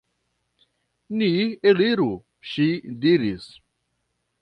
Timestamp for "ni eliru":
1.19-2.09